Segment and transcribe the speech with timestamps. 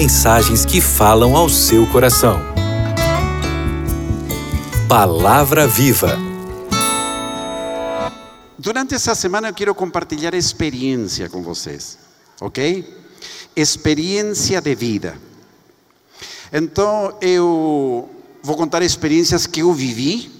[0.00, 2.40] mensagens que falam ao seu coração.
[4.88, 6.16] Palavra Viva.
[8.58, 11.98] Durante essa semana eu quero compartilhar experiência com vocês,
[12.40, 12.82] ok?
[13.54, 15.18] Experiência de vida.
[16.50, 18.08] Então eu
[18.42, 20.32] vou contar experiências que eu vivi,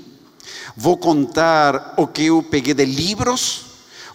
[0.75, 3.67] vou contar o que eu peguei de livros,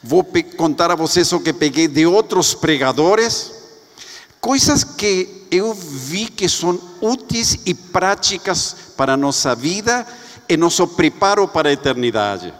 [0.02, 0.26] vou
[0.58, 3.52] contar a vocês o que peguei de outros pregadores,
[4.42, 10.06] coisas que eu vi que são úteis e práticas para a nossa vida
[10.48, 12.54] e nosso preparo para a eternidade.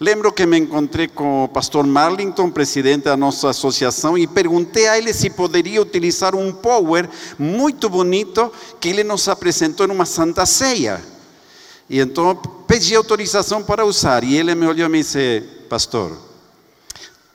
[0.00, 4.98] Lembro que me encontrei com o pastor Marlington, presidente da nossa associação, e perguntei a
[4.98, 11.00] ele se poderia utilizar um power muito bonito que ele nos apresentou numa santa ceia.
[11.88, 12.34] E então
[12.66, 16.18] pedi autorização para usar, e ele me olhou e me disse: Pastor,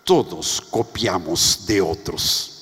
[0.03, 2.59] todos copiamos de outros.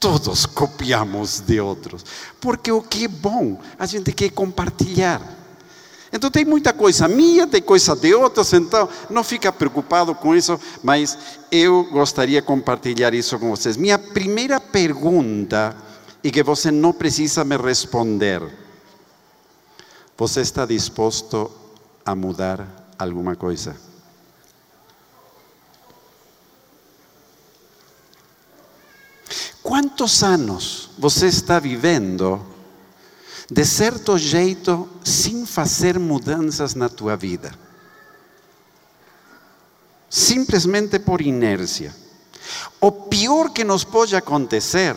[0.00, 2.04] Todos copiamos de outros.
[2.40, 5.20] Porque o que é bom, a gente quer compartilhar.
[6.12, 10.58] Então tem muita coisa minha, tem coisa de outros, então não fica preocupado com isso,
[10.82, 11.16] mas
[11.52, 13.76] eu gostaria de compartilhar isso com vocês.
[13.76, 15.76] Minha primeira pergunta,
[16.24, 18.42] e que você não precisa me responder:
[20.16, 21.50] você está disposto
[22.04, 22.66] a mudar
[22.98, 23.89] alguma coisa?
[29.70, 32.44] Quantos anos você está vivendo
[33.48, 37.54] de certo jeito, sem fazer mudanças na tua vida.
[40.08, 41.94] Simplesmente por inércia.
[42.80, 44.96] O pior que nos pode acontecer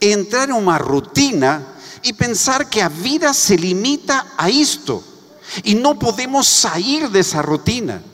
[0.00, 1.66] é entrar em uma rotina
[2.04, 5.02] e pensar que a vida se limita a isto
[5.64, 8.04] e não podemos sair dessa rotina.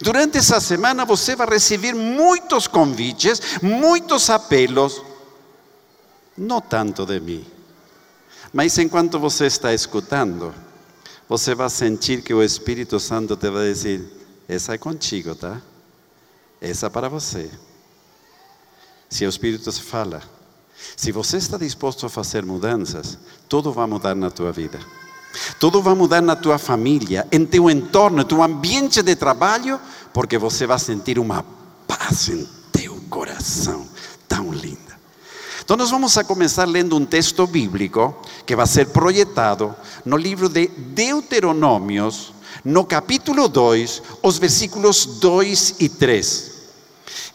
[0.00, 5.07] Durante essa semana você vai receber muitos convites, muitos apelos,
[6.38, 7.58] não tanto de mim
[8.52, 10.54] mas enquanto você está escutando,
[11.28, 14.02] você vai sentir que o Espírito Santo te vai dizer:
[14.48, 15.60] essa é contigo, tá?
[16.60, 17.50] Essa é para você.
[19.08, 20.22] Se o Espírito fala,
[20.96, 23.18] se você está disposto a fazer mudanças,
[23.48, 24.78] tudo vai mudar na tua vida.
[25.60, 29.78] Tudo vai mudar na tua família, em teu entorno, em teu ambiente de trabalho,
[30.12, 31.44] porque você vai sentir uma
[31.86, 33.86] paz em teu coração
[34.26, 34.87] tão linda.
[35.68, 40.48] Então, nós vamos a começar lendo um texto bíblico que vai ser projetado no livro
[40.48, 42.32] de Deuteronômios,
[42.64, 46.52] no capítulo 2, os versículos 2 e 3.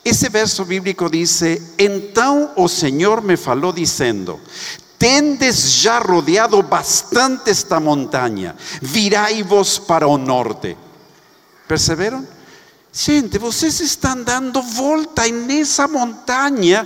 [0.03, 1.43] Esse verso bíblico diz:
[1.77, 4.39] Então o Senhor me falou dizendo:
[4.97, 10.75] Tendes já rodeado bastante esta montanha, virai-vos para o norte.
[11.67, 12.27] Perceberam?
[12.95, 16.85] Gente, vocês estão dando volta nessa montanha,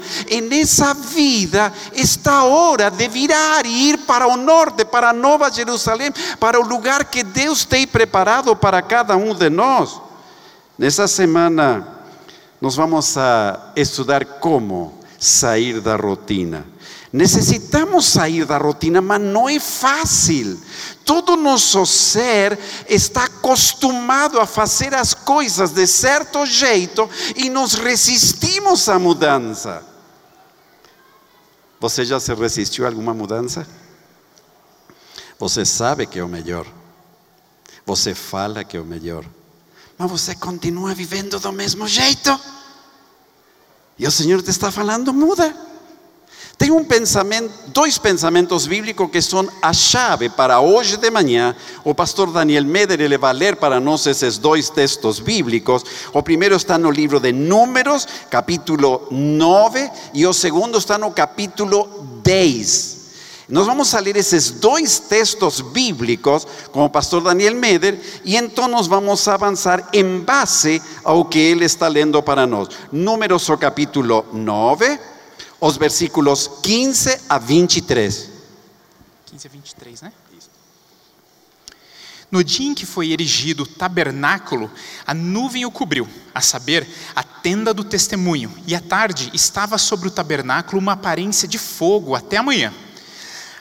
[0.50, 1.73] nessa vida.
[1.91, 6.66] Está hora de virar e ir para o norte, para a Nova Jerusalém, para o
[6.66, 10.00] lugar que Deus tem preparado para cada um de nós.
[10.78, 11.85] Nessa semana,
[12.62, 16.66] nós vamos a estudar como sair da rotina.
[17.12, 20.59] Necessitamos sair da rotina, mas não é fácil.
[21.06, 22.59] Todo nosso ser
[22.90, 29.85] está acostumado a fazer as coisas de certo jeito e nos resistimos à mudança.
[31.79, 33.66] Você já se resistiu a alguma mudança?
[35.40, 36.66] Você sabe que é o melhor.
[37.85, 39.23] Você fala que é o melhor.
[39.97, 42.38] Mas você continua vivendo do mesmo jeito.
[43.97, 45.66] E o Senhor te está falando, muda.
[46.57, 51.56] Tem um pensamento, dois pensamentos bíblicos que são a chave para hoje de manhã.
[51.84, 55.84] O pastor Daniel Meder ele vai ler para nós esses dois textos bíblicos.
[56.12, 61.88] O primeiro está no livro de Números, capítulo 9, e o segundo está no capítulo
[62.23, 62.97] 10.
[63.50, 68.67] Nós vamos a ler esses dois textos bíblicos com o pastor Daniel Meder e então
[68.67, 72.67] nós vamos a avançar em base ao que ele está lendo para nós.
[72.91, 75.16] Números, o capítulo 9
[75.59, 78.30] os versículos 15 a 23.
[79.26, 80.14] 15 a 23, né?
[82.30, 84.70] No dia em que foi erigido o tabernáculo,
[85.06, 90.09] a nuvem o cobriu, a saber, a tenda do testemunho, e à tarde estava sobre
[90.09, 92.74] o tabernáculo uma aparência de fogo até amanhã.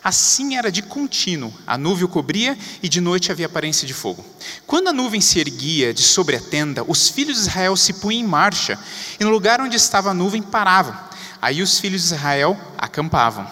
[0.03, 4.25] Assim era de contínuo, a nuvem o cobria e de noite havia aparência de fogo.
[4.67, 8.21] Quando a nuvem se erguia de sobre a tenda, os filhos de Israel se punham
[8.21, 8.77] em marcha,
[9.19, 11.06] e no lugar onde estava a nuvem paravam
[11.41, 13.47] Aí os filhos de Israel acampavam.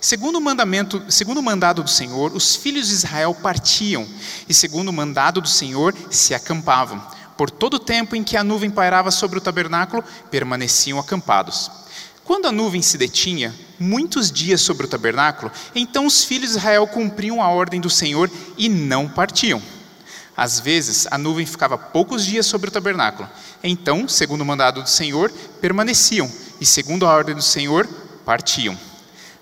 [0.00, 4.06] Segundo o mandamento, segundo o mandado do Senhor, os filhos de Israel partiam,
[4.48, 7.00] e segundo o mandado do Senhor, se acampavam.
[7.36, 11.70] Por todo o tempo em que a nuvem pairava sobre o tabernáculo, permaneciam acampados.
[12.24, 16.86] Quando a nuvem se detinha muitos dias sobre o tabernáculo, então os filhos de Israel
[16.86, 19.62] cumpriam a ordem do Senhor e não partiam.
[20.36, 23.28] Às vezes, a nuvem ficava poucos dias sobre o tabernáculo.
[23.62, 25.30] Então, segundo o mandado do Senhor,
[25.60, 26.30] permaneciam,
[26.60, 27.86] e segundo a ordem do Senhor,
[28.24, 28.78] partiam.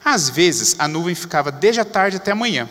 [0.04, 2.69] Às vezes, a nuvem ficava desde a tarde até a manhã.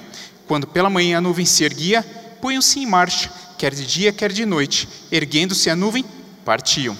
[0.48, 2.04] Quando pela manhã a nuvem se erguia,
[2.42, 4.89] punham-se em marcha, quer de dia, quer de noite.
[5.12, 6.04] Erguendo-se a nuvem,
[6.44, 6.98] partiam.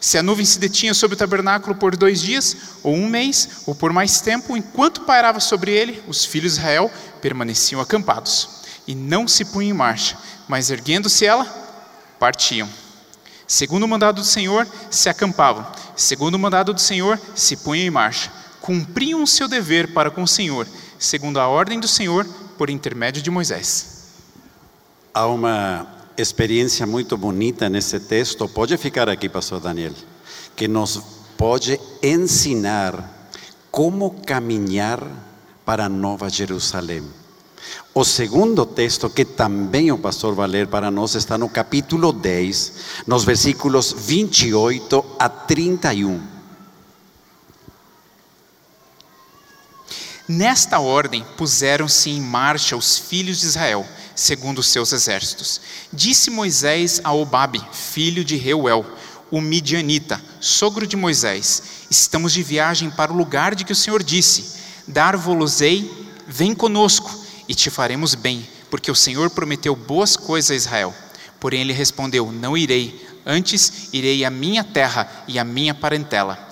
[0.00, 3.74] Se a nuvem se detinha sobre o tabernáculo por dois dias, ou um mês, ou
[3.74, 6.90] por mais tempo, enquanto pairava sobre ele, os filhos de Israel
[7.22, 8.59] permaneciam acampados,
[8.90, 11.44] e não se punham em marcha, mas erguendo-se ela,
[12.18, 12.68] partiam.
[13.46, 15.64] Segundo o mandado do Senhor, se acampavam,
[15.94, 20.24] segundo o mandado do Senhor, se punham em marcha, cumpriam o seu dever para com
[20.24, 20.66] o Senhor,
[20.98, 22.26] segundo a ordem do Senhor,
[22.58, 24.08] por intermédio de Moisés.
[25.14, 25.86] Há uma
[26.18, 29.94] experiência muito bonita nesse texto, pode ficar aqui, pastor Daniel,
[30.56, 31.00] que nos
[31.38, 33.28] pode ensinar
[33.70, 35.00] como caminhar
[35.64, 37.19] para Nova Jerusalém.
[37.92, 42.72] O segundo texto, que também o pastor vai ler para nós, está no capítulo 10,
[43.06, 46.20] nos versículos 28 a 31.
[50.28, 53.84] Nesta ordem puseram-se em marcha os filhos de Israel,
[54.14, 55.60] segundo os seus exércitos.
[55.92, 58.86] Disse Moisés a Obabe, filho de Reuel,
[59.28, 64.04] o midianita, sogro de Moisés: Estamos de viagem para o lugar de que o Senhor
[64.04, 65.90] disse: Dar-vos-ei,
[66.28, 67.10] vem conosco,
[67.50, 70.94] e te faremos bem, porque o Senhor prometeu boas coisas a Israel.
[71.40, 76.48] Porém ele respondeu: Não irei, antes irei à minha terra e à minha parentela.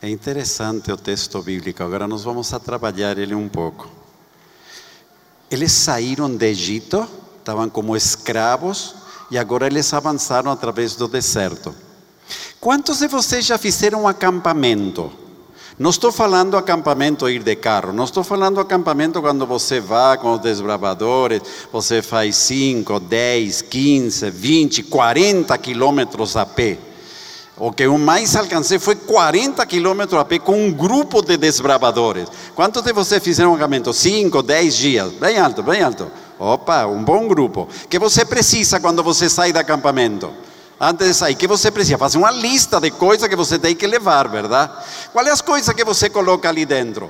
[0.00, 3.90] É interessante o texto bíblico, agora nós vamos a trabalhar ele um pouco.
[5.50, 7.04] Eles saíram do Egito,
[7.36, 8.94] estavam como escravos,
[9.28, 11.74] e agora eles avançaram através do deserto.
[12.62, 15.10] Quantos de vocês já fizeram um acampamento?
[15.76, 20.34] Não estou falando acampamento ir de carro, não estou falando acampamento quando você vai com
[20.34, 21.42] os desbravadores,
[21.72, 26.78] você faz 5, 10, 15, 20, 40 quilômetros a pé.
[27.56, 32.28] O que eu mais alcancei foi 40 quilômetros a pé com um grupo de desbravadores.
[32.54, 33.92] Quantos de vocês fizeram um acampamento?
[33.92, 35.12] 5, 10 dias.
[35.14, 36.08] Bem alto, bem alto.
[36.38, 37.68] Opa, um bom grupo.
[37.90, 40.30] que você precisa quando você sai do acampamento?
[40.84, 41.96] Antes de sair, que você precisa?
[41.96, 44.72] Fazer uma lista de coisas que você tem que levar, verdade?
[45.12, 47.08] Quais as coisas que você coloca ali dentro?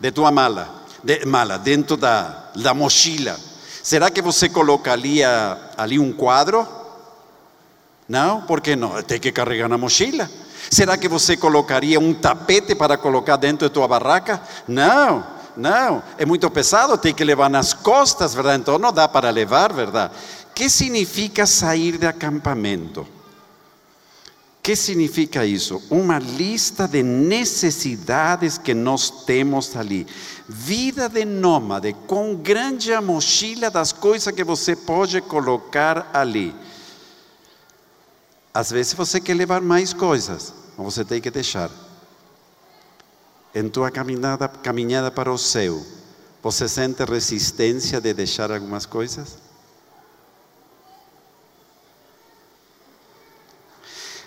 [0.00, 0.82] De tua mala?
[1.00, 3.38] De, mala, dentro da, da mochila.
[3.84, 5.20] Será que você coloca ali,
[5.76, 6.66] ali um quadro?
[8.08, 9.00] Não, por que não?
[9.00, 10.28] Tem que carregar na mochila.
[10.68, 14.42] Será que você colocaria um tapete para colocar dentro de tua barraca?
[14.66, 15.24] Não,
[15.56, 16.02] não.
[16.18, 18.60] É muito pesado, tem que levar nas costas, verdade?
[18.60, 20.12] Então não dá para levar, verdade?
[20.54, 23.06] Que significa sair de acampamento?
[24.62, 25.82] que significa isso?
[25.90, 30.06] Uma lista de necessidades que nós temos ali.
[30.48, 36.54] Vida de nômade, com grande mochila das coisas que você pode colocar ali.
[38.54, 41.70] Às vezes você quer levar mais coisas, mas você tem que deixar.
[43.52, 45.84] Em tua caminhada, caminhada para o céu,
[46.40, 49.41] você sente resistência de deixar algumas coisas?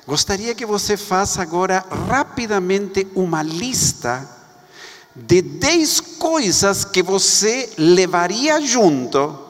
[0.08, 4.30] Gostaria que você faça agora rapidamente uma lista
[5.16, 9.46] de 10 coisas que você levaria junto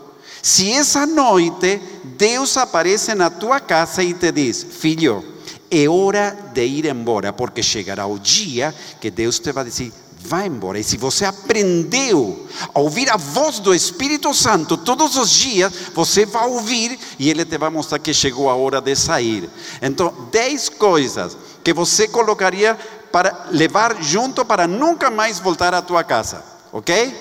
[0.45, 5.25] se essa noite Deus aparece na tua casa e te diz: Filho,
[5.71, 9.91] é hora de ir embora, porque chegará o dia que Deus te vai dizer:
[10.27, 10.79] Vá embora.
[10.79, 16.25] E se você aprendeu a ouvir a voz do Espírito Santo todos os dias, você
[16.25, 19.48] vai ouvir e ele te vai mostrar que chegou a hora de sair.
[19.82, 22.75] Então, dez coisas que você colocaria
[23.12, 27.13] para levar junto para nunca mais voltar à tua casa, ok?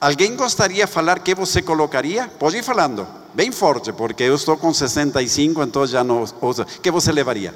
[0.00, 2.26] Alguém gostaria de falar que você colocaria?
[2.38, 6.64] Pode ir falando, bem forte, porque eu estou com 65, então já não uso.
[6.64, 7.54] que você levaria?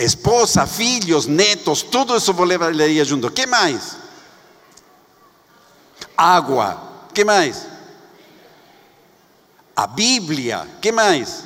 [0.00, 3.30] Esposa, filhos, netos, tudo isso vou levaria junto.
[3.30, 3.98] que mais?
[6.16, 7.06] Água.
[7.12, 7.66] que mais?
[9.76, 10.66] A Bíblia.
[10.80, 11.44] que mais?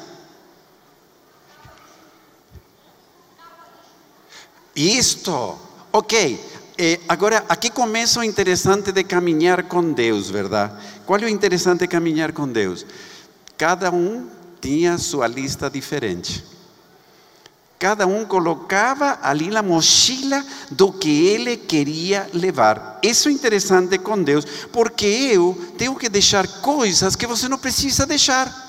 [4.76, 5.58] Isto.
[5.92, 6.52] Ok.
[6.78, 10.74] Eh, agora, aqui começa o interessante de caminhar com Deus, verdade?
[11.04, 12.86] Qual é o interessante de caminhar com Deus?
[13.56, 14.28] Cada um
[14.60, 16.53] tinha sua lista diferente.
[17.78, 22.98] Cada um colocava ali na mochila do que ele queria levar.
[23.02, 28.06] Isso é interessante com Deus, porque eu tenho que deixar coisas que você não precisa
[28.06, 28.64] deixar.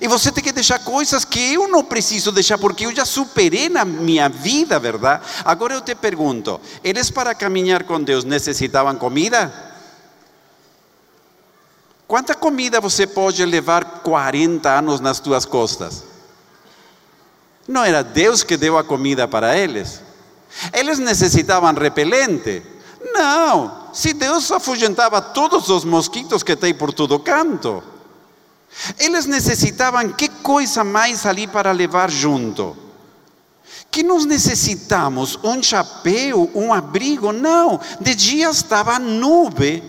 [0.00, 3.68] E você tem que deixar coisas que eu não preciso deixar, porque eu já superei
[3.68, 5.24] na minha vida, verdade?
[5.44, 9.52] Agora eu te pergunto: eles para caminhar com Deus necessitavam comida?
[12.06, 16.09] Quanta comida você pode levar 40 anos nas tuas costas?
[17.70, 20.02] Não era Deus que deu a comida para eles.
[20.72, 22.64] Eles necessitavam repelente.
[23.12, 27.80] Não, se Deus afugentava todos os mosquitos que tem por todo canto.
[28.98, 32.76] Eles necessitavam que coisa mais ali para levar junto?
[33.88, 37.30] Que nós necessitamos um chapéu, um abrigo?
[37.30, 39.80] Não, de dia estava nuvem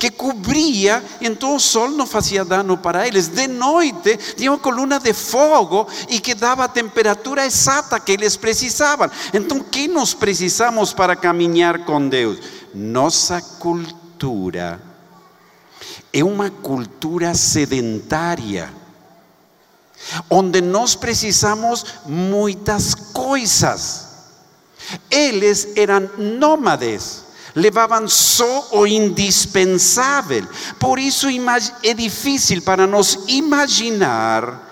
[0.00, 3.28] que cobria, então o sol não fazia dano para eles.
[3.28, 8.34] De noite tinha uma coluna de fogo e que dava a temperatura exata que eles
[8.34, 9.10] precisavam.
[9.34, 12.38] Então, o que nós precisamos para caminhar com Deus?
[12.74, 14.80] Nossa cultura
[16.10, 18.72] é uma cultura sedentária,
[20.30, 24.08] onde nós precisamos muitas coisas.
[25.10, 30.46] Eles eram nômades, levavam só o indispensável.
[30.78, 31.26] Por isso
[31.82, 34.68] é difícil para nós imaginar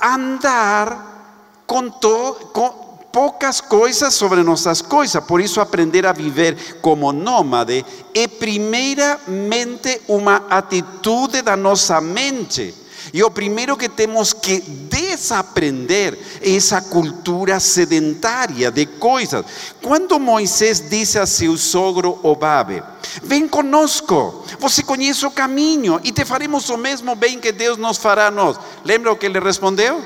[0.00, 5.22] andar com, to, com poucas coisas sobre nossas coisas.
[5.24, 12.74] Por isso, aprender a viver como nômade é primeiramente uma atitude da nossa mente.
[13.12, 19.44] E o primeiro que temos que desaprender é essa cultura sedentária de coisas.
[19.82, 22.82] Quando Moisés disse a seu sogro Obabe:
[23.22, 27.98] Vem conosco, você conhece o caminho e te faremos o mesmo bem que Deus nos
[27.98, 28.58] fará a nós.
[28.84, 30.02] Lembra o que ele respondeu?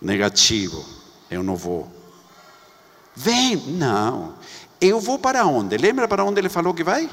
[0.00, 0.84] Negativo.
[1.30, 1.90] Eu não vou.
[3.14, 4.34] Vem, não.
[4.80, 5.76] Eu vou para onde?
[5.78, 7.08] Lembra para onde ele falou que vai?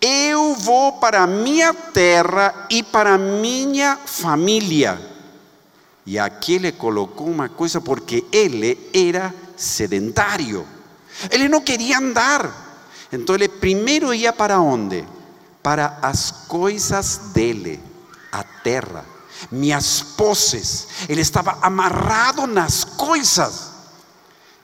[0.00, 5.00] Eu vou para a minha terra e para a minha família.
[6.04, 10.66] E aqui ele colocou uma coisa porque ele era sedentário.
[11.30, 12.64] Ele não queria andar.
[13.12, 15.04] Então ele primeiro ia para onde?
[15.62, 17.80] Para as coisas dele,
[18.30, 19.16] a terra
[19.50, 20.88] minhas posses.
[21.08, 23.65] Ele estava amarrado nas coisas.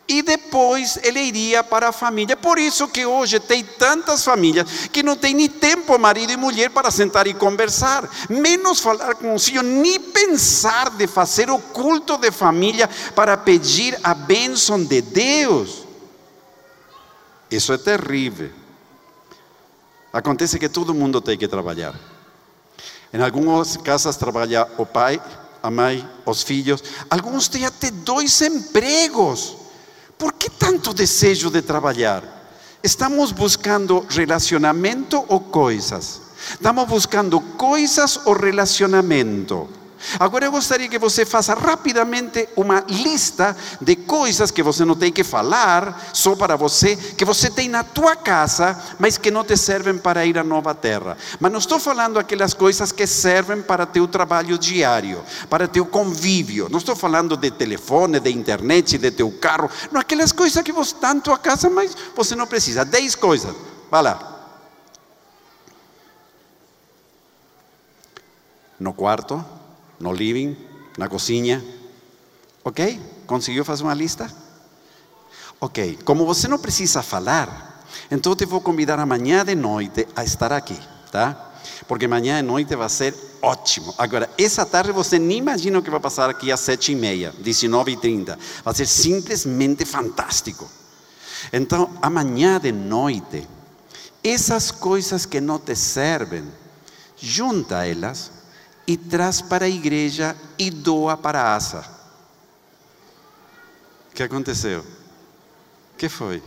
[0.08, 2.36] E depois ele iria para a família.
[2.36, 6.70] Por isso que hoje tem tantas famílias que não tem nem tempo, marido e mulher,
[6.70, 8.08] para sentar e conversar.
[8.28, 13.98] Menos falar com os filhos, nem pensar de fazer o culto de família para pedir
[14.02, 15.84] a bênção de Deus.
[17.50, 18.50] Isso é terrível.
[20.12, 21.94] Acontece que todo mundo tem que trabalhar.
[23.12, 25.22] Em algumas casas trabalha o pai,
[25.62, 26.82] a mãe, os filhos.
[27.08, 29.61] Alguns têm até dois empregos.
[30.18, 32.22] Por que tanto desejo de trabalhar?
[32.82, 36.20] Estamos buscando relacionamento ou coisas?
[36.50, 39.68] Estamos buscando coisas ou relacionamento?
[40.18, 45.12] Agora eu gostaria que você faça rapidamente uma lista de coisas que você não tem
[45.12, 49.56] que falar só para você, que você tem na tua casa, mas que não te
[49.56, 51.16] servem para ir à nova terra.
[51.40, 56.68] Mas não estou falando aquelas coisas que servem para teu trabalho diário, para teu convívio.
[56.68, 59.70] Não estou falando de telefone, de internet, de teu carro.
[59.90, 62.84] Não aquelas coisas que você está na tua casa, mas você não precisa.
[62.84, 63.54] Dez coisas.
[63.90, 64.28] Vai lá.
[68.78, 69.61] No quarto
[70.02, 70.56] no living,
[70.98, 71.64] na cozinha.
[72.64, 73.00] Ok?
[73.26, 74.30] Conseguiu fazer uma lista?
[75.60, 76.00] Ok.
[76.04, 80.52] Como você não precisa falar, então eu te vou convidar amanhã de noite a estar
[80.52, 80.78] aqui,
[81.10, 81.52] tá?
[81.86, 83.94] Porque amanhã de noite vai ser ótimo.
[83.96, 87.32] Agora, essa tarde você nem imagina o que vai passar aqui às sete e meia,
[87.38, 88.38] 19 e 30.
[88.64, 90.68] Vai ser simplesmente fantástico.
[91.52, 93.48] Então, amanhã de noite,
[94.22, 96.44] essas coisas que não te servem,
[97.16, 98.41] junta elas
[98.92, 101.82] e traz para a igreja e doa para a asa.
[104.10, 104.80] O que aconteceu?
[104.80, 106.42] O que foi?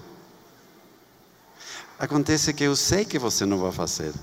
[1.97, 4.13] Acontece que eu sei que você não vai fazer,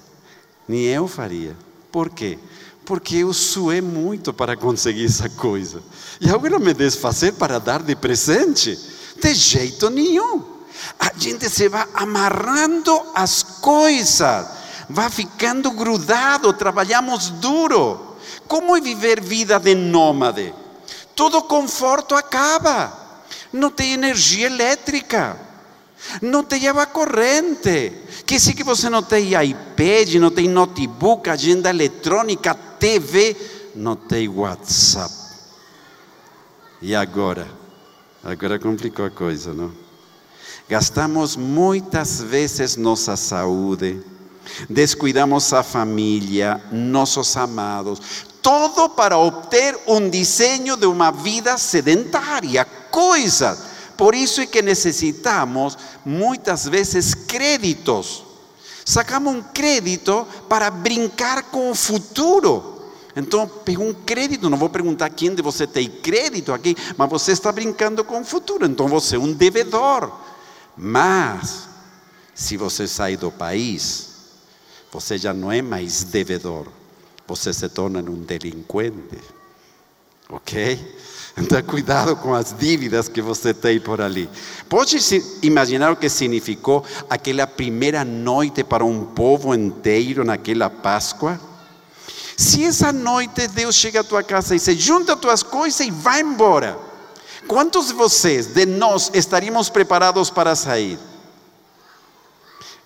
[0.69, 1.57] nem eu faria.
[1.91, 2.39] Por quê?
[2.85, 5.83] Porque eu suei muito para conseguir essa coisa.
[6.21, 8.79] E agora me desfazer para dar de presente?
[9.21, 10.45] De jeito nenhum.
[10.97, 14.47] A gente se vai amarrando as coisas,
[14.89, 18.12] vai ficando grudado, trabalhamos duro.
[18.53, 20.53] Como é viver vida de nômade?
[21.17, 22.93] Todo conforto acaba.
[23.51, 25.41] Não tem energia elétrica.
[26.21, 27.95] Não tem água corrente.
[28.27, 33.35] Que se que você não tem iPad, não tem notebook, agenda eletrônica, TV,
[33.75, 35.15] não tem WhatsApp.
[36.83, 37.49] E agora?
[38.23, 39.73] Agora complicou a coisa, não?
[40.69, 43.99] Gastamos muitas vezes nossa saúde,
[44.69, 53.71] descuidamos a família, nossos amados, todo para obter um desenho de uma vida sedentária, coisas.
[53.97, 58.25] Por isso é que necessitamos muitas vezes créditos.
[58.85, 62.73] Sacamos um crédito para brincar com o futuro.
[63.15, 67.33] Então, pega um crédito, não vou perguntar quem de você tem crédito aqui, mas você
[67.33, 70.11] está brincando com o futuro, então você é um devedor.
[70.77, 71.69] Mas,
[72.35, 74.09] se você sair do país,
[74.91, 76.69] você já não é mais devedor,
[77.27, 79.19] você se torna um delinquente.
[80.29, 80.79] Ok?
[81.37, 84.29] Então, cuidado com as dívidas que você tem por ali.
[84.69, 84.99] Pode
[85.43, 91.41] imaginar o que significou aquela primeira noite para um povo inteiro naquela Páscoa?
[92.37, 95.91] Se essa noite Deus chega à tua casa e se junta as tuas coisas e
[95.91, 96.79] vai embora,
[97.47, 100.99] quantos de vocês, de nós, estaríamos preparados para sair?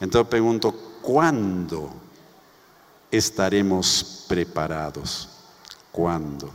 [0.00, 1.90] Então eu pergunto, quando
[3.10, 5.28] estaremos preparados?
[5.92, 6.52] Quando?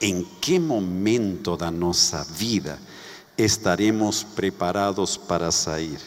[0.00, 2.78] Em que momento da nossa vida
[3.36, 6.00] estaremos preparados para sair?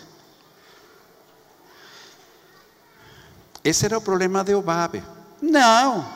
[3.64, 5.04] Esse era o problema de Obabe.
[5.42, 6.08] Não,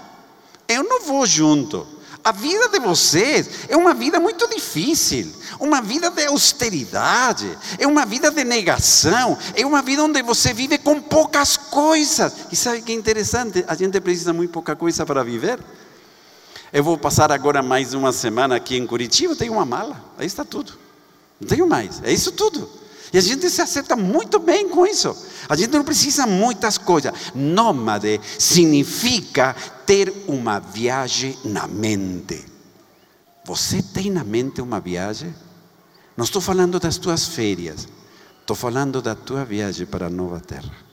[0.68, 1.95] eu não vou junto.
[2.26, 8.04] A vida de vocês é uma vida muito difícil, uma vida de austeridade, é uma
[8.04, 12.34] vida de negação, é uma vida onde você vive com poucas coisas.
[12.52, 13.64] E sabe que é interessante?
[13.68, 15.60] A gente precisa muito pouca coisa para viver.
[16.74, 20.44] Eu vou passar agora mais uma semana aqui em Curitiba, tenho uma mala, aí está
[20.44, 20.74] tudo.
[21.40, 22.68] Não tenho mais, é isso tudo.
[23.16, 25.16] E a gente se acerta muito bem com isso.
[25.48, 27.14] A gente não precisa muitas coisas.
[27.34, 29.56] Nômade significa
[29.86, 32.44] ter uma viagem na mente.
[33.46, 35.34] Você tem na mente uma viagem?
[36.18, 37.88] Não estou falando das tuas férias.
[38.42, 40.85] Estou falando da tua viagem para a nova terra.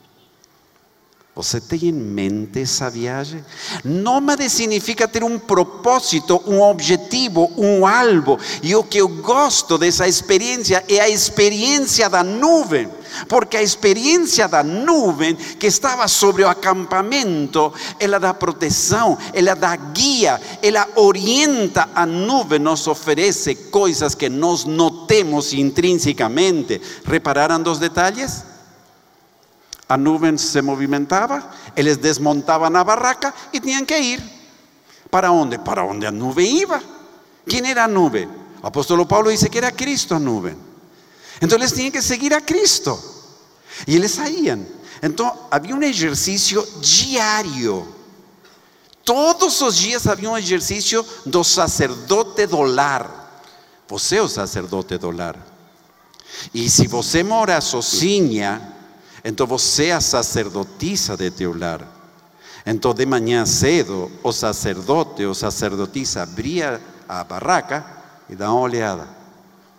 [1.34, 3.42] Você tem em mente essa viagem?
[3.82, 8.38] Nômade significa ter um propósito, um objetivo, um alvo.
[8.62, 12.86] E o que eu gosto dessa experiência é a experiência da nuvem.
[13.28, 19.74] Porque a experiência da nuvem que estava sobre o acampamento, ela dá proteção, ela dá
[19.74, 26.78] guia, ela orienta a nuvem, nos oferece coisas que nós não temos intrinsecamente.
[27.06, 28.51] Repararam dos detalhes?
[29.88, 34.22] A nuvem se movimentava, eles desmontavam a barraca e tinham que ir.
[35.10, 35.58] Para onde?
[35.58, 36.82] Para onde a nuvem ia.
[37.46, 38.28] Quem era a nuvem?
[38.62, 40.56] O apóstolo Paulo disse que era Cristo a nuvem.
[41.40, 42.98] Então eles tinham que seguir a Cristo.
[43.86, 44.64] E eles saíam.
[45.02, 47.86] Então havia um exercício diário.
[49.04, 53.42] Todos os dias havia um exercício do sacerdote do lar.
[53.88, 55.36] Você é o sacerdote do lar.
[56.54, 58.71] E se você mora sozinha,
[59.24, 61.87] então você é sacerdotisa de teu lar.
[62.64, 67.85] Então de manhã cedo, o sacerdote ou sacerdotisa abria a barraca
[68.28, 69.08] e dá uma olhada.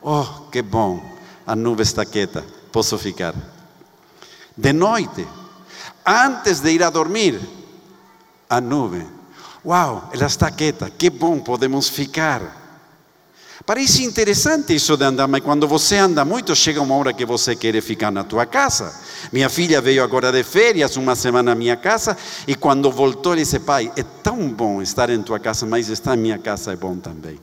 [0.01, 1.03] Oh, que bom,
[1.45, 3.34] a nuvem está quieta, posso ficar.
[4.56, 5.27] De noite,
[6.06, 7.39] antes de ir a dormir,
[8.49, 9.08] a nuvem.
[9.65, 12.62] Uau, ela está quieta, que bom, podemos ficar.
[13.65, 17.56] Parece interessante isso de andar, mas quando você anda muito, chega uma hora que você
[17.56, 18.93] quer ficar na tua casa.
[19.32, 23.43] Minha filha veio agora de férias, uma semana na minha casa, e quando voltou, ele
[23.43, 26.76] disse: Pai, é tão bom estar em tua casa, mas estar em minha casa é
[26.76, 27.39] bom também.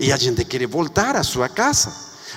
[0.00, 1.92] E a gente quer voltar à sua casa.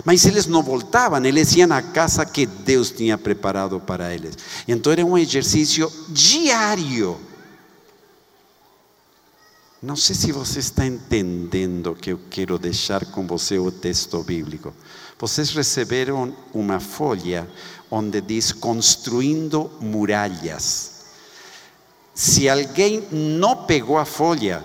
[0.06, 4.38] Mas eles não voltavam, eles iam à casa que Deus tinha preparado para eles.
[4.68, 7.18] Então era um exercício diário
[9.88, 14.73] não sei se você está entendendo que eu quero deixar com você o texto bíblico.
[15.17, 17.47] Vocês receberam uma folha
[17.89, 21.06] onde diz construindo muralhas.
[22.13, 24.62] Se alguém não pegou a folha,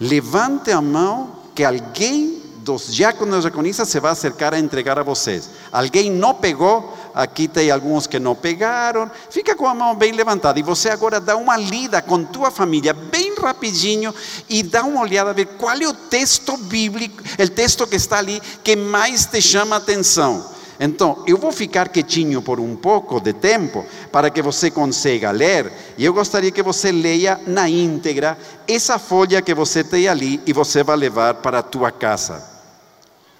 [0.00, 5.48] levante a mão que alguém dos diáconos diaconistas se vai acercar a entregar a vocês.
[5.70, 9.10] Alguém não pegou, aqui tem alguns que não pegaram.
[9.30, 12.92] Fica com a mão bem levantada e você agora dá uma lida com tua família
[12.92, 14.14] bem rapidinho
[14.50, 18.18] e dá uma olhada a ver qual é o texto bíblico, o texto que está
[18.18, 20.54] ali que mais te chama a atenção.
[20.78, 25.72] Então, eu vou ficar quietinho por um pouco de tempo para que você consiga ler,
[25.96, 28.36] e eu gostaria que você leia na íntegra
[28.68, 32.44] essa folha que você tem ali e você vai levar para a tua casa.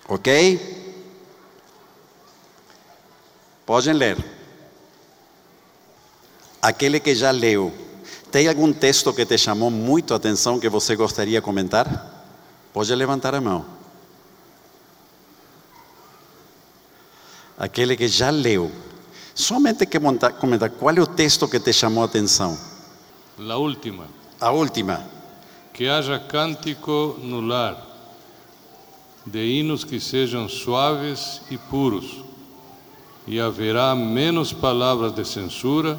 [0.08, 0.75] Ok?
[3.66, 4.16] Podem ler.
[6.62, 7.72] Aquele que já leu,
[8.30, 12.14] tem algum texto que te chamou muito a atenção que você gostaria de comentar?
[12.72, 13.64] Pode levantar a mão.
[17.58, 18.70] Aquele que já leu.
[19.34, 22.56] Somente que monta- comentar qual é o texto que te chamou a atenção.
[23.38, 24.06] La última,
[24.40, 25.04] A última.
[25.72, 27.86] que haja cântico no lar,
[29.26, 32.24] de hinos que sejam suaves e puros,
[33.26, 35.98] e haverá menos palavras de censura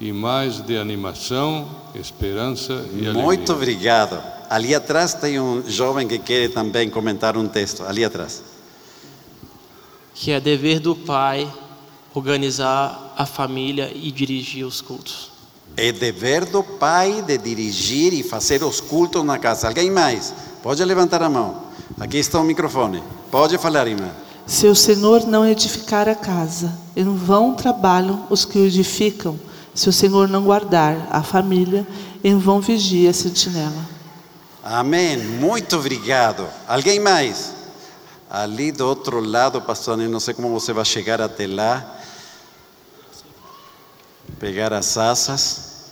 [0.00, 3.12] e mais de animação, esperança e alegria.
[3.12, 4.22] Muito obrigado.
[4.48, 7.84] Ali atrás tem um jovem que quer também comentar um texto.
[7.84, 8.42] Ali atrás.
[10.14, 11.48] que é dever do pai
[12.14, 15.30] organizar a família e dirigir os cultos.
[15.76, 19.68] É dever do pai de dirigir e fazer os cultos na casa.
[19.68, 20.34] Alguém mais?
[20.62, 21.62] Pode levantar a mão.
[22.00, 23.02] Aqui está o microfone.
[23.30, 24.10] Pode falar, irmã.
[24.48, 29.38] Se o Senhor não edificar a casa, em vão trabalham os que o edificam.
[29.74, 31.86] Se o Senhor não guardar a família,
[32.24, 33.86] em vão vigia a sentinela.
[34.64, 35.18] Amém.
[35.18, 36.48] Muito obrigado.
[36.66, 37.52] Alguém mais?
[38.30, 41.98] Ali do outro lado, pastor, eu não sei como você vai chegar até lá.
[44.40, 45.90] Pegar as asas.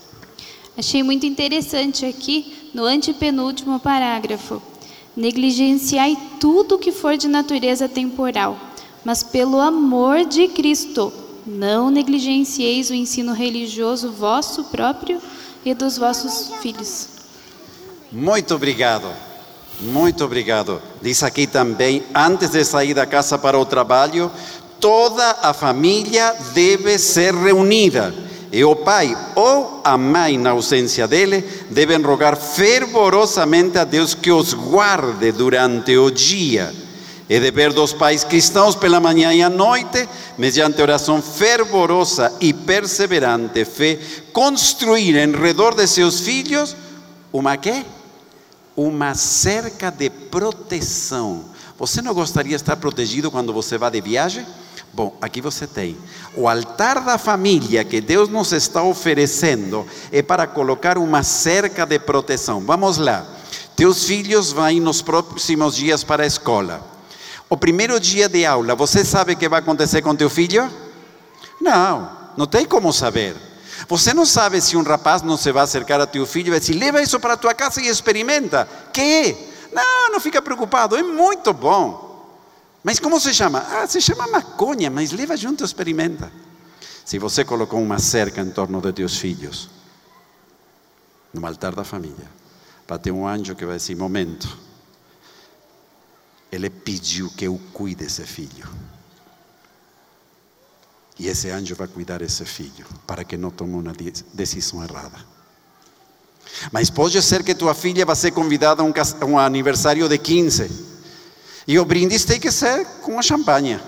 [0.79, 4.63] Achei muito interessante aqui no antepenúltimo parágrafo.
[5.17, 8.59] Negligenciai tudo que for de natureza temporal,
[9.05, 11.13] mas pelo amor de Cristo,
[11.47, 15.21] não negligencieis o ensino religioso vosso próprio
[15.65, 17.09] e dos vossos filhos.
[18.13, 19.09] Muito obrigado.
[19.81, 20.81] Muito obrigado.
[21.03, 24.31] Diz aqui também, antes de sair da casa para o trabalho,
[24.81, 28.26] toda a família deve ser reunida.
[28.57, 34.33] E o pai ou a mãe, na ausência dele, devem rogar fervorosamente a Deus que
[34.33, 36.75] os guarde durante o dia.
[37.29, 43.63] É dever dos pais cristãos pela manhã e à noite, mediante oração fervorosa e perseverante
[43.67, 43.99] fé,
[44.33, 46.75] construir em redor de seus filhos
[47.31, 47.85] uma quê?
[48.75, 51.45] Uma cerca de proteção.
[51.79, 54.47] Você não gostaria de estar protegido quando você vai de viagem?
[54.97, 55.95] Bom, aqui você tem.
[56.35, 61.99] O altar da família que Deus nos está oferecendo é para colocar uma cerca de
[61.99, 62.63] proteção.
[62.63, 63.27] Vamos lá.
[63.77, 66.83] Teus filhos vão nos próximos dias para a escola.
[67.47, 70.67] O primeiro dia de aula, você sabe o que vai acontecer com teu filho?
[71.61, 73.37] Não, não tem como saber.
[73.91, 76.61] Você não sabe se um rapaz não se vai acercar a teu filho e vai
[76.61, 78.67] dizer: leva isso para tua casa e experimenta.
[78.95, 79.37] Que?
[79.75, 82.06] Não, não fica preocupado, é muito bom.
[82.87, 83.59] Mas como se chama?
[83.69, 86.31] Ah, se chama maconha, mas leva junto experimenta.
[87.05, 89.69] Se você colocou uma cerca em torno de teus filhos,
[91.35, 92.31] no altar da família,
[92.87, 94.57] para ter um anjo que vai dizer: momento,
[96.53, 98.69] ele pediu que eu cuide desse filho.
[101.19, 105.19] E esse anjo vai cuidar desse filho, para que não tome uma de- decisão errada.
[106.71, 110.17] Mas pode ser que tua filha vai ser convidada a um, a um aniversário de
[110.19, 110.96] 15.
[111.67, 113.81] E o brindis tem que ser com a champanhe.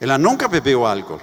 [0.00, 1.20] Ela nunca bebeu álcool.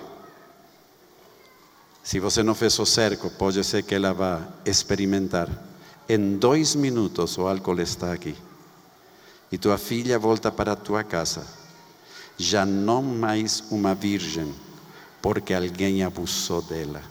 [2.04, 5.48] Se você não fez o cerco, pode ser que ela vá experimentar.
[6.08, 8.36] Em dois minutos o álcool está aqui.
[9.52, 11.46] E tua filha volta para a tua casa.
[12.38, 14.54] Já não mais uma virgem,
[15.22, 17.02] porque alguém abusou dela.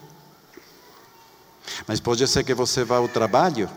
[1.87, 3.69] Mas pode ser que você vá ao trabalho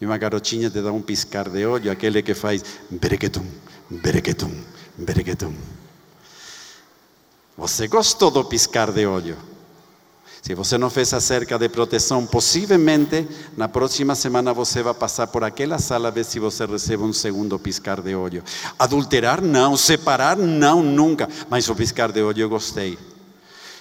[0.00, 3.46] e uma garotinha te dá um piscar de olho, aquele que faz berequetum,
[3.90, 4.52] berequetum,
[4.96, 5.54] berequetum.
[7.56, 9.36] Você gostou do piscar de olho?
[10.42, 15.26] Se você não fez a cerca de proteção, possivelmente na próxima semana você vai passar
[15.26, 18.44] por aquela sala ver se você recebe um segundo piscar de olho.
[18.78, 19.76] Adulterar, não.
[19.76, 21.28] Separar, não, nunca.
[21.50, 22.96] Mas o piscar de olho eu gostei.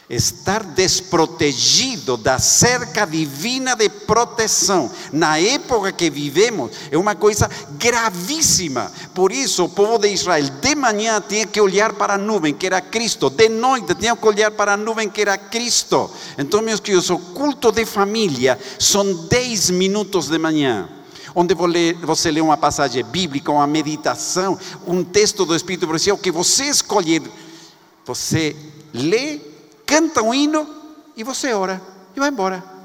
[0.07, 8.91] Estar desprotegido da cerca divina de proteção na época que vivemos é uma coisa gravíssima.
[9.15, 12.67] Por isso, o povo de Israel de manhã tinha que olhar para a nuvem, que
[12.67, 16.11] era Cristo, de noite tinha que olhar para a nuvem, que era Cristo.
[16.37, 20.87] Então, meus queridos, o culto de família são 10 minutos de manhã
[21.35, 21.53] onde
[22.01, 26.63] você lê uma passagem bíblica, uma meditação, um texto do Espírito Santo, o que você
[26.63, 27.21] escolher,
[28.05, 28.55] você
[28.93, 29.54] lê,
[29.85, 30.67] canta um hino
[31.15, 31.81] e você ora
[32.15, 32.75] e vai embora.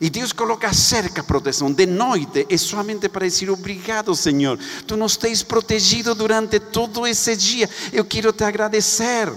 [0.00, 1.72] E Deus coloca cerca proteção.
[1.72, 4.58] De noite é somente para dizer obrigado, Senhor.
[4.86, 7.68] Tu nos tens protegido durante todo esse dia.
[7.92, 9.32] Eu quero te agradecer.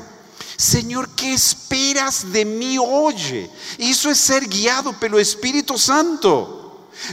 [0.57, 3.49] Senhor, que esperas de mim hoje?
[3.77, 6.56] Isso é ser guiado pelo Espírito Santo.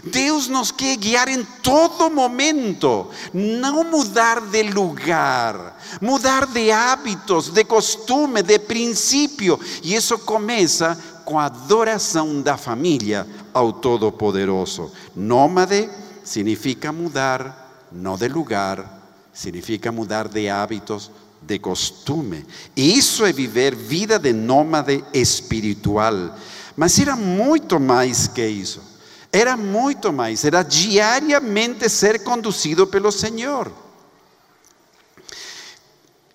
[0.05, 7.65] Deus nos quer guiar em todo momento, não mudar de lugar, mudar de hábitos, de
[7.65, 9.59] costume, de princípio.
[9.83, 14.91] E isso começa com a adoração da família ao Todo-Poderoso.
[15.15, 15.89] Nômade,
[16.23, 22.45] significa mudar, no de lugar, significa mudar de hábitos, de costume.
[22.77, 26.35] Isso é viver vida de nômade espiritual.
[26.77, 28.94] Mas era muito mais que isso.
[29.35, 30.45] Era muito mais.
[30.45, 33.69] Era diariamente ser conduzido pelo Senhor.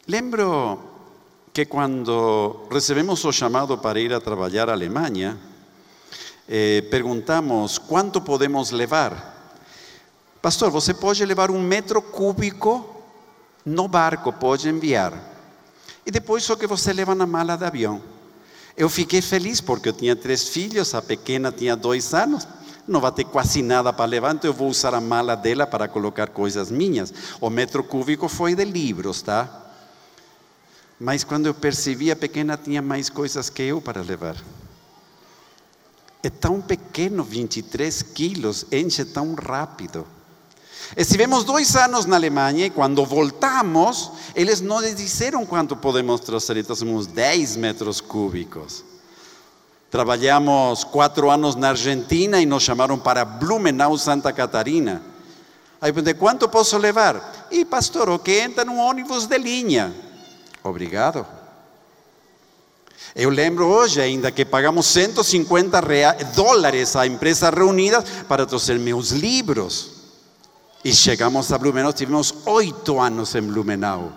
[0.05, 0.77] Lembro
[1.53, 5.39] que quando recebemos o chamado para ir a trabalhar à Alemanha,
[6.45, 9.55] eh, perguntamos quanto podemos levar.
[10.41, 13.01] Pastor, você pode levar um metro cúbico
[13.65, 15.13] no barco, pode enviar.
[16.05, 18.03] E depois só que você leva na mala de avião.
[18.75, 22.45] Eu fiquei feliz porque eu tinha três filhos, a pequena tinha dois anos,
[22.89, 25.87] não vai ter quase nada para levar, então eu vou usar a mala dela para
[25.87, 27.13] colocar coisas minhas.
[27.39, 29.67] O metro cúbico foi de livros, tá?
[30.99, 34.35] Mas quando eu percebi, a pequena tinha mais coisas que eu para levar.
[36.21, 40.05] É tão pequeno, 23 quilos, enche tão rápido.
[40.97, 46.75] Estivemos dois anos na Alemanha e quando voltamos, eles não disseram quanto podemos trazer, então
[46.75, 48.83] somos 10 metros cúbicos.
[49.89, 55.01] Trabalhamos quatro anos na Argentina e nos chamaram para Blumenau, Santa Catarina.
[55.81, 57.47] Aí perguntei, quanto posso levar?
[57.49, 59.93] E pastor, o que entra num ônibus de linha.
[60.63, 61.25] Obrigado.
[63.15, 69.09] Eu lembro hoje ainda que pagamos 150 reais, dólares à empresa reunida para trazer meus
[69.09, 69.91] livros.
[70.83, 74.11] E chegamos a Blumenau, tivemos oito anos em Blumenau.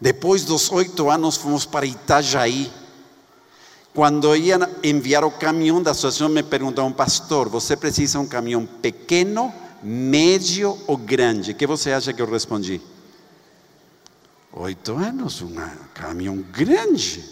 [0.00, 2.70] Depois dos oito anos, fomos para Itajaí.
[3.94, 9.52] Quando iam enviar o caminhão da associação, me perguntaram, pastor, você precisa um caminhão pequeno,
[9.82, 11.50] médio ou grande?
[11.50, 12.80] O que você acha que eu respondi?
[14.54, 15.54] Oito anos, um
[15.92, 17.22] caminhão grande.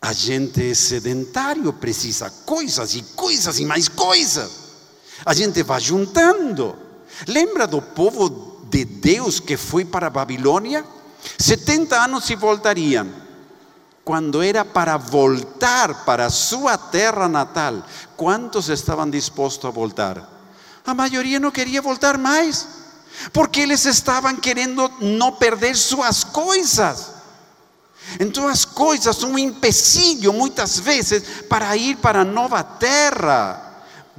[0.00, 4.50] A gente é sedentário, precisa coisas e coisas e mais coisas.
[5.26, 6.74] A gente vai juntando.
[7.28, 10.86] Lembra do povo de Deus que foi para a Babilônia?
[11.38, 13.29] 70 anos se voltariam.
[14.10, 17.80] Quando era para voltar para sua terra natal,
[18.16, 20.28] quantos estavam dispostos a voltar?
[20.84, 22.66] A maioria não queria voltar mais,
[23.32, 27.12] porque eles estavam querendo não perder suas coisas.
[28.18, 33.69] Então as coisas são um empecilho muitas vezes para ir para nova terra.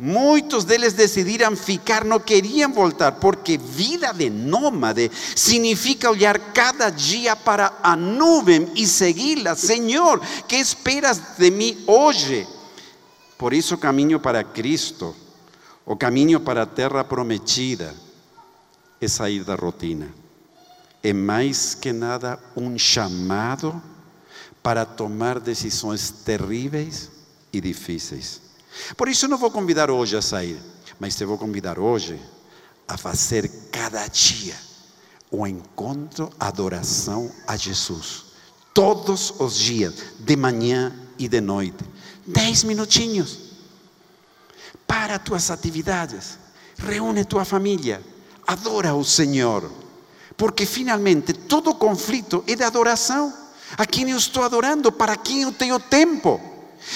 [0.04, 7.36] Muitos deles decidiram ficar, não queriam voltar, porque vida de nômade significa olhar cada dia
[7.36, 9.56] para a nuvem e segui-la.
[9.56, 12.48] Senhor, que esperas de mim hoje?
[13.38, 15.16] Por isso, caminho para Cristo,
[15.86, 17.94] o caminho para a terra prometida,
[19.00, 20.12] é sair da rotina.
[21.04, 23.80] É mais que nada um chamado
[24.64, 27.12] para tomar decisões terríveis
[27.54, 28.50] e difíceis.
[28.96, 30.60] Por isso não vou convidar hoje a sair,
[31.00, 32.20] mas te vou convidar hoje
[32.88, 34.56] a fazer cada dia
[35.32, 38.26] o encontro, adoração a Jesus.
[38.74, 41.84] Todos os dias, de manhã e de noite.
[42.28, 43.40] Dez minutinhos.
[44.86, 46.38] Para tuas atividades.
[46.78, 48.04] Reúne tua família.
[48.46, 49.72] Adora o Senhor.
[50.36, 53.34] Porque finalmente todo conflito é de adoração.
[53.78, 54.92] A quem eu estou adorando?
[54.92, 56.42] Para quem eu tenho tempo?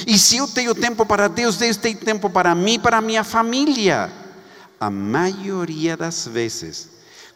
[0.05, 4.11] E se eu tenho tempo para Deus, Deus tem tempo para mim, para minha família.
[4.79, 6.89] A maioria das vezes,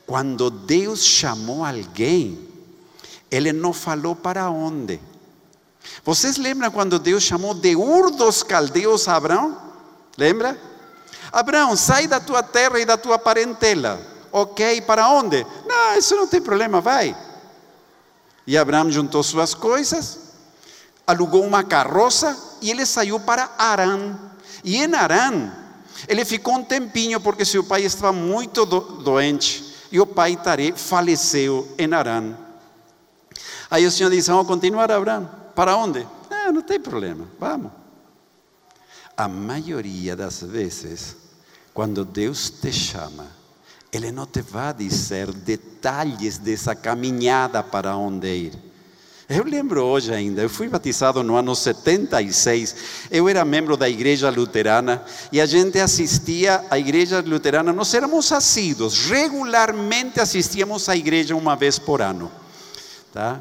[0.05, 2.39] quando Deus chamou alguém,
[3.31, 4.99] Ele não falou para onde.
[6.03, 9.57] Vocês lembram quando Deus chamou de Ur dos Caldeus a Abraão?
[10.17, 10.59] Lembra?
[11.31, 14.01] Abraão, sai da tua terra e da tua parentela.
[14.31, 15.45] Ok, para onde?
[15.65, 17.15] Não, isso não tem problema, vai.
[18.45, 20.28] E Abraão juntou suas coisas,
[21.09, 24.15] alugou uma carroça e ele saiu para Arã.
[24.63, 25.51] E em Arã,
[26.07, 29.73] ele ficou um tempinho porque seu pai estava muito do, doente.
[29.91, 32.35] E o pai Taré faleceu em Arã.
[33.71, 35.27] Aí o Senhor disse: Vamos continuar, Abraão.
[35.55, 36.07] Para onde?
[36.29, 37.71] Não, não tem problema, vamos.
[39.17, 41.15] A maioria das vezes,
[41.73, 43.25] quando Deus te chama,
[43.91, 48.68] Ele não te vai dizer detalhes dessa caminhada para onde ir.
[49.29, 52.75] Eu lembro hoje ainda, eu fui batizado no ano 76.
[53.11, 57.71] Eu era membro da igreja luterana e a gente assistia à igreja luterana.
[57.71, 62.31] Nós éramos assíduos, regularmente assistíamos à igreja uma vez por ano.
[63.13, 63.39] Tá?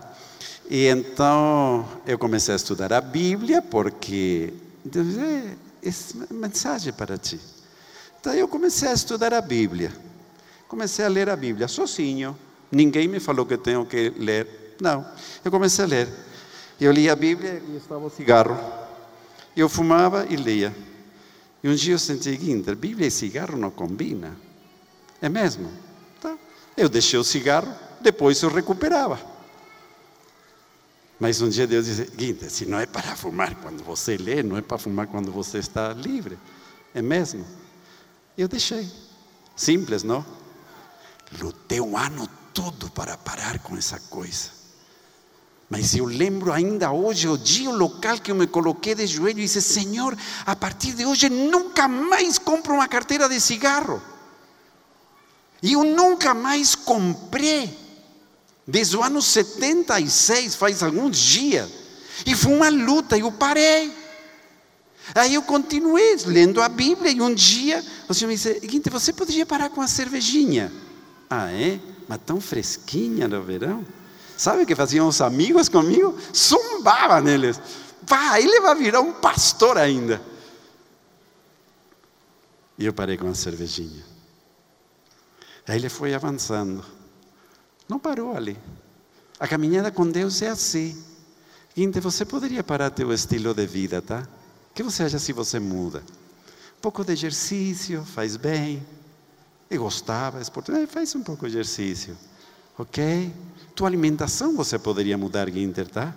[0.68, 4.52] E então eu comecei a estudar a Bíblia porque
[4.84, 7.40] Deus é, é mensagem para ti.
[8.20, 9.90] Então eu comecei a estudar a Bíblia.
[10.68, 12.36] Comecei a ler a Bíblia sozinho.
[12.70, 15.06] Ninguém me falou que tenho que ler não.
[15.44, 16.08] Eu comecei a ler.
[16.80, 18.58] Eu lia a Bíblia e estava o cigarro.
[19.56, 20.74] Eu fumava e lia.
[21.62, 24.36] E um dia eu senti, Guinter, Bíblia e cigarro não combina.
[25.20, 25.70] É mesmo?
[26.20, 26.36] Tá.
[26.76, 29.20] Eu deixei o cigarro, depois eu recuperava.
[31.18, 34.56] Mas um dia Deus disse, Guinter, se não é para fumar quando você lê, não
[34.56, 36.38] é para fumar quando você está livre.
[36.94, 37.44] É mesmo?
[38.36, 38.88] Eu deixei.
[39.56, 40.24] Simples, não?
[41.40, 44.57] Lutei um ano todo para parar com essa coisa.
[45.70, 49.38] Mas eu lembro ainda hoje o dia, o local que eu me coloquei de joelho
[49.38, 54.00] e disse: Senhor, a partir de hoje nunca mais compro uma carteira de cigarro.
[55.62, 57.76] E eu nunca mais comprei.
[58.66, 61.68] Desde o ano 76, faz alguns dias.
[62.24, 63.92] E foi uma luta, eu parei.
[65.14, 69.12] Aí eu continuei lendo a Bíblia e um dia o Senhor me disse: Guinte, você
[69.12, 70.72] poderia parar com a cervejinha?
[71.28, 71.78] Ah, é?
[72.08, 73.84] Mas tão fresquinha no verão.
[74.38, 76.16] Sabe o que faziam os amigos comigo?
[76.32, 77.60] Zumbava neles.
[78.02, 80.22] Vá, ele vai virar um pastor ainda.
[82.78, 84.04] E eu parei com a cervejinha.
[85.66, 86.84] Aí ele foi avançando.
[87.88, 88.56] Não parou ali.
[89.40, 90.96] A caminhada com Deus é assim.
[91.74, 94.24] Guinte, você poderia parar teu estilo de vida, tá?
[94.70, 96.04] O que você acha se você muda?
[96.78, 98.86] Um pouco de exercício, faz bem.
[99.68, 102.16] E gostava, esporte, faz um pouco de exercício.
[102.78, 103.34] Ok?
[103.78, 106.12] Tua alimentação você poderia mudar, Guinter, tá?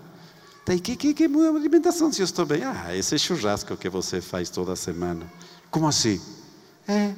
[0.67, 2.63] E que, que, que muda a alimentação se eu estou bem?
[2.63, 5.31] Ah, esse churrasco que você faz toda semana.
[5.69, 6.19] Como assim?
[6.87, 7.13] É.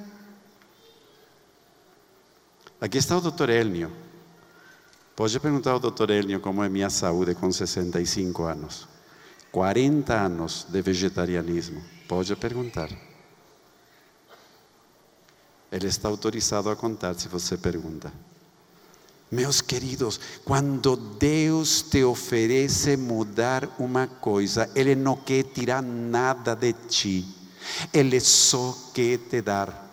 [2.82, 3.90] Aqui está o doutor Elnio.
[5.16, 8.86] Pode perguntar ao doutor Elnio como é minha saúde com 65 anos.
[9.50, 11.82] 40 anos de vegetarianismo.
[12.06, 12.90] Pode perguntar.
[15.72, 18.12] Ele está autorizado a contar se você pergunta.
[19.34, 26.72] Meus queridos, quando Deus te oferece mudar uma coisa, Ele não quer tirar nada de
[26.72, 27.26] ti,
[27.92, 29.90] Ele só quer te dar.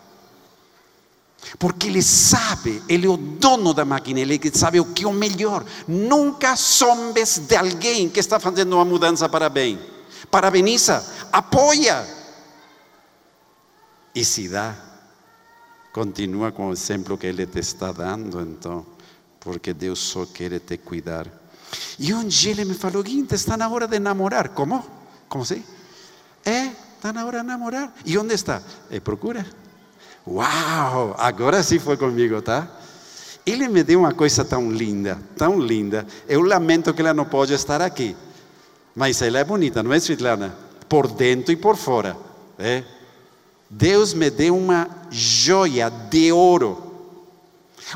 [1.57, 5.11] Porque Ele sabe, Ele é o dono da máquina, Ele sabe o que é o
[5.11, 5.65] melhor.
[5.87, 9.79] Nunca sombes de alguém que está fazendo uma mudança para bem.
[10.29, 12.05] Parabeniza, apoia.
[14.13, 14.75] E se dá,
[15.91, 19.00] continua com o exemplo que Ele te está dando, então
[19.41, 21.27] porque Deus só quer te cuidar.
[21.99, 24.49] E um dia ele me falou, Guinte, está na hora de namorar.
[24.49, 24.85] Como?
[25.27, 25.63] Como assim?
[26.45, 27.93] É, está na hora de namorar.
[28.05, 28.61] E onde está?
[28.89, 29.45] É, procura.
[30.25, 32.69] Uau, agora sim foi comigo, tá?
[33.43, 36.05] Ele me deu uma coisa tão linda, tão linda.
[36.27, 38.15] Eu lamento que ela não pode estar aqui.
[38.95, 40.55] Mas ela é bonita, não é, Svetlana?
[40.87, 42.15] Por dentro e por fora.
[42.59, 42.83] É?
[43.67, 46.90] Deus me deu uma joia de ouro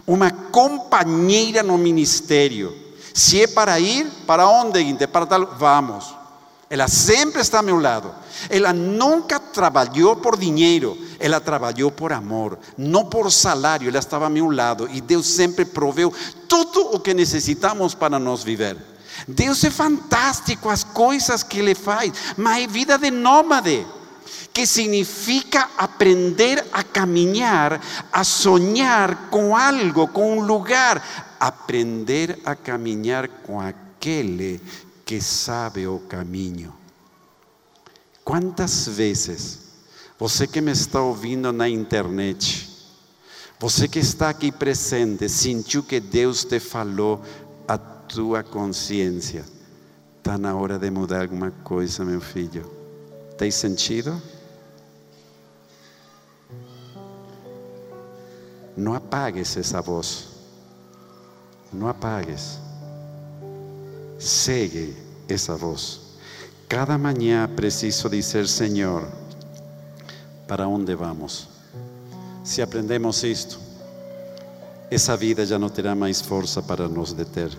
[0.06, 2.76] uma companheira no ministério.
[3.13, 5.08] Se é para ir, para onde, Guinte?
[5.08, 6.13] Para tal, vamos.
[6.69, 8.13] Ela sempre está ao meu lado.
[8.50, 13.88] Ela nunca trabalhou por dinheiro, ela trabalhou por amor, não por salário.
[13.88, 16.13] Ela estava ao meu lado e Deus sempre proveu
[16.48, 18.78] tudo o que necessitamos para nós viver.
[19.28, 23.86] Deus é fantástico, as coisas que Ele faz, mas é vida de nômade
[24.53, 33.27] que significa aprender a caminhar, a sonhar com algo, com um lugar, aprender a caminhar
[33.27, 34.61] com aquele
[35.05, 36.73] que sabe o caminho.
[38.23, 39.59] Quantas vezes
[40.17, 42.69] você que me está ouvindo na internet,
[43.59, 47.21] você que está aqui presente, sentiu que Deus te falou
[47.67, 49.45] a tua consciência?
[50.17, 52.85] Está na hora de mudar alguma coisa, meu filho.
[53.38, 54.21] Tem sentido?
[58.76, 60.28] Não apagues essa voz.
[61.71, 62.60] Não apagues.
[64.17, 64.95] Segue
[65.28, 66.00] essa voz.
[66.67, 69.08] Cada manhã preciso dizer, Senhor,
[70.48, 71.48] para onde vamos?
[72.43, 73.60] Se aprendemos isto,
[74.89, 77.52] essa vida já não terá mais força para nos deter.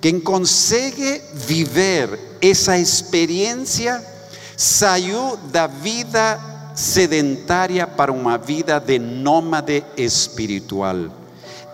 [0.00, 4.13] Quem consegue viver essa experiência
[4.56, 6.40] saiu da vida
[6.74, 10.96] sedentária para uma vida de nômade espiritual.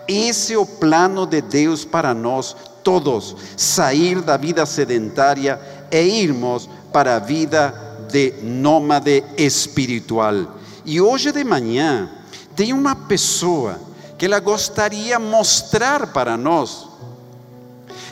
[0.07, 5.59] Esse é o plano de Deus para nós todos, sair da vida sedentária
[5.91, 7.73] e irmos para a vida
[8.11, 10.57] de nômade espiritual.
[10.85, 12.09] E hoje de manhã
[12.55, 13.79] tem uma pessoa
[14.17, 16.90] que ela gostaria mostrar para nós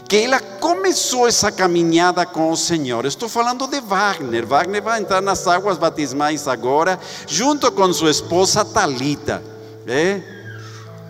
[0.09, 3.05] que ela começou essa caminhada com o Senhor.
[3.05, 4.43] Estou falando de Wagner.
[4.43, 9.43] Wagner vai entrar nas águas batismais agora, junto com sua esposa Talita.
[9.85, 10.19] É?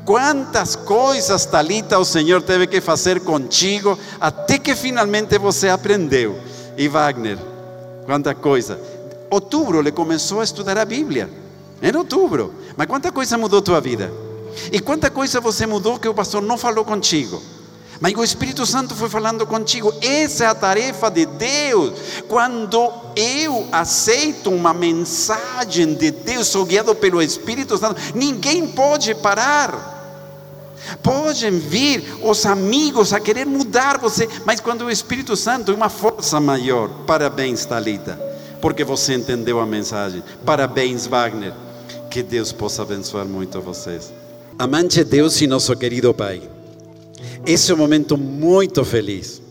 [0.03, 6.37] Quantas coisas, Talita, o Senhor teve que fazer contigo, até que finalmente você aprendeu.
[6.77, 7.37] E Wagner,
[8.05, 8.77] quanta coisa.
[9.31, 11.29] outubro ele começou a estudar a Bíblia.
[11.81, 12.53] Em outubro.
[12.75, 14.11] Mas quanta coisa mudou tua vida?
[14.73, 17.41] E quanta coisa você mudou que o pastor não falou contigo?
[17.99, 19.93] Mas o Espírito Santo foi falando contigo.
[20.01, 21.93] Essa é a tarefa de Deus.
[22.27, 29.97] Quando eu aceito uma mensagem de Deus, sou guiado pelo Espírito Santo, ninguém pode parar.
[31.03, 35.89] Podem vir os amigos a querer mudar você, mas quando o Espírito Santo é uma
[35.89, 38.19] força maior, parabéns, Talita,
[38.61, 40.23] porque você entendeu a mensagem.
[40.45, 41.53] Parabéns, Wagner.
[42.09, 44.11] Que Deus possa abençoar muito vocês.
[44.57, 46.58] Amante Deus e nosso querido Pai.
[47.45, 49.41] Esse é um momento muito feliz.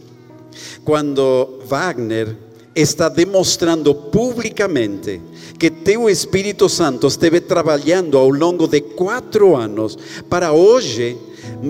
[0.85, 2.37] Quando Wagner
[2.75, 5.21] está demonstrando publicamente
[5.59, 9.99] que teu Espírito Santo esteve trabalhando ao longo de quatro anos
[10.29, 11.17] para hoje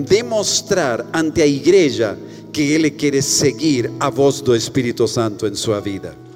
[0.07, 2.17] demonstrar ante a igreja
[2.51, 6.28] que ele quer seguir a voz do Espírito Santo em sua vida.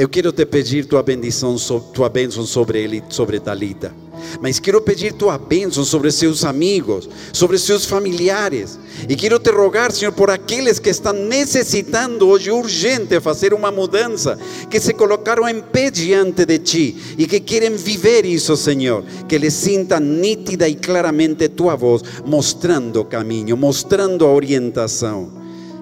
[0.00, 1.54] Eu quero te pedir tua bendição,
[1.92, 3.94] tua bênção sobre ele, sobre Talita.
[4.40, 8.78] Mas quero pedir tua bênção sobre seus amigos, sobre seus familiares.
[9.06, 14.38] E quero te rogar, Senhor, por aqueles que estão necessitando hoje urgente fazer uma mudança,
[14.70, 19.04] que se colocaram em pé diante de ti e que querem viver isso, Senhor.
[19.28, 25.30] Que eles sintam nítida e claramente tua voz, mostrando o caminho, mostrando a orientação.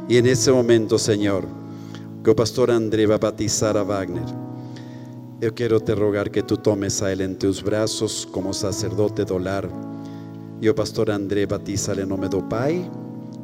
[0.08, 1.57] E nesse momento, Senhor,
[2.22, 4.26] que o pastor André vai batizar a Wagner.
[5.40, 9.38] Eu quero te rogar que tu tomes a ele em teus braços como sacerdote do
[9.38, 9.64] lar.
[10.60, 12.90] E o pastor André batiza em nome do Pai,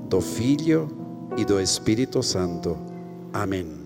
[0.08, 0.88] do Filho
[1.36, 2.76] e do Espírito Santo.
[3.32, 3.83] Amém.